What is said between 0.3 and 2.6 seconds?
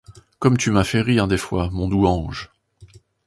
Comme tu m'as fait rire des fois, mon doux ange!